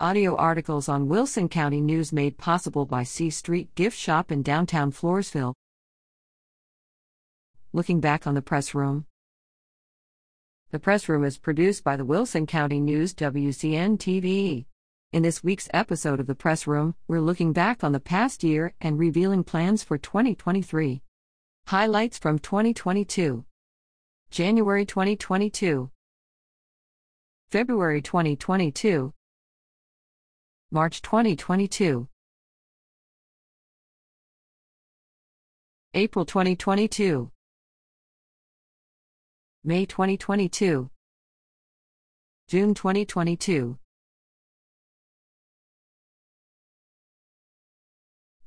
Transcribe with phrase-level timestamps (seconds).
[0.00, 4.90] Audio articles on Wilson County News made possible by C Street Gift Shop in downtown
[4.90, 5.54] Floresville.
[7.72, 9.06] Looking back on the press room.
[10.72, 14.66] The press room is produced by the Wilson County News WCN TV.
[15.12, 18.74] In this week's episode of the press room, we're looking back on the past year
[18.80, 21.02] and revealing plans for 2023.
[21.68, 23.44] Highlights from 2022
[24.32, 25.88] January 2022,
[27.48, 29.14] February 2022.
[30.74, 32.08] March 2022.
[35.94, 37.30] April 2022.
[39.62, 40.90] May 2022.
[42.48, 43.78] June 2022.